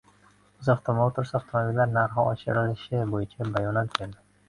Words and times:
UzAuto 0.63 0.95
Motors 1.01 1.35
avtomobillar 1.41 1.93
narxi 1.99 2.27
oshirilishi 2.33 3.07
bo‘yicha 3.15 3.53
bayonot 3.55 3.99
berdi 4.03 4.25